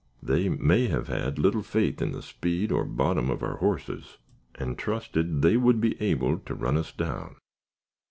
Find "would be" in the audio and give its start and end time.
5.57-5.95